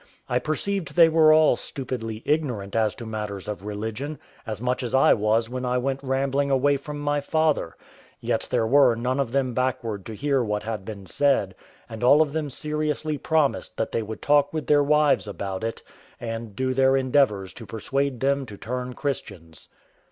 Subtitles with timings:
[0.27, 4.95] I perceived they were all stupidly ignorant as to matters of religion, as much as
[4.95, 7.77] I was when I went rambling away from my father;
[8.19, 11.53] yet there were none of them backward to hear what had been said;
[11.87, 15.83] and all of them seriously promised that they would talk with their wives about it,
[16.19, 19.69] and do their endeavours to persuade them to turn Christians.